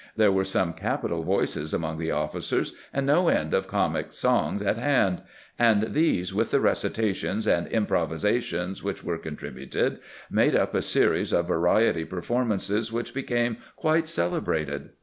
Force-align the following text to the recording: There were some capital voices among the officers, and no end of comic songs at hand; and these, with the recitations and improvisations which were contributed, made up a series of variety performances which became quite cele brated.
There 0.15 0.31
were 0.31 0.45
some 0.45 0.73
capital 0.73 1.21
voices 1.21 1.75
among 1.75 1.99
the 1.99 2.09
officers, 2.09 2.73
and 2.91 3.05
no 3.05 3.27
end 3.27 3.53
of 3.53 3.67
comic 3.67 4.11
songs 4.13 4.63
at 4.63 4.77
hand; 4.79 5.21
and 5.59 5.93
these, 5.93 6.33
with 6.33 6.49
the 6.49 6.59
recitations 6.59 7.45
and 7.47 7.67
improvisations 7.67 8.81
which 8.83 9.03
were 9.03 9.19
contributed, 9.19 9.99
made 10.27 10.55
up 10.55 10.73
a 10.73 10.81
series 10.81 11.31
of 11.31 11.47
variety 11.47 12.03
performances 12.03 12.91
which 12.91 13.13
became 13.13 13.57
quite 13.75 14.09
cele 14.09 14.41
brated. 14.41 14.89